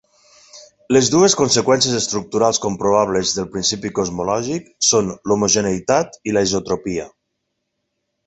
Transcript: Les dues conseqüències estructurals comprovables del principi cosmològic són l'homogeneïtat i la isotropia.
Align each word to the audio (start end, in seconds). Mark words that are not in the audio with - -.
Les 0.95 1.09
dues 1.15 1.33
conseqüències 1.41 1.97
estructurals 1.97 2.59
comprovables 2.63 3.33
del 3.39 3.47
principi 3.57 3.93
cosmològic 3.99 4.73
són 4.89 5.13
l'homogeneïtat 5.33 6.17
i 6.31 6.35
la 6.39 6.45
isotropia. 6.49 7.07